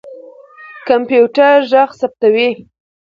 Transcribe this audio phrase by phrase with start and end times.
[0.87, 2.49] کمپيوټر ږغ ثبتوي.